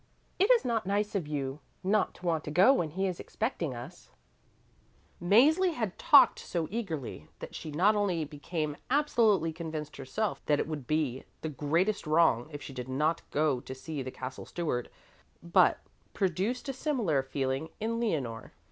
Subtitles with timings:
[0.39, 3.75] It is not nice of you not to want to go when he is expecting
[3.75, 4.09] us."
[5.21, 10.67] Mäzli had talked so eagerly that she not only became absolutely convinced herself that it
[10.67, 14.89] would be the greatest wrong if she did not go to see the Castle Steward,
[15.43, 15.77] but
[16.15, 18.53] produced a similar feeling in Leonore.